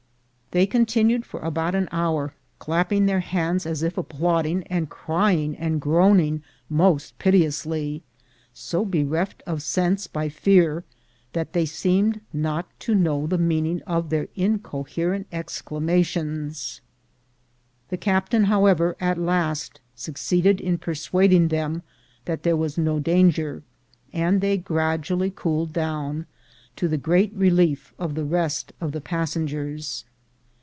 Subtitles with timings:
[0.53, 5.79] They continued for about an hour, clapping their hands as if applauding, and crj'ing and
[5.79, 8.03] groaning most piteously—
[8.69, 10.83] so bereft of sense, by fear,
[11.31, 16.81] that they seemed not to know the meaning of their incoherent exclamations.
[17.87, 21.81] The captain, however, at last succeeded in persuading them
[22.25, 23.63] that there was no danger,
[24.11, 26.25] and they gradually cooled down,
[26.75, 30.03] to the great relief of the rest of the passengers.